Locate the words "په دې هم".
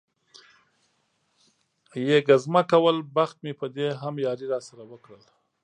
3.59-4.15